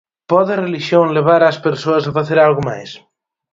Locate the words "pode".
0.31-0.51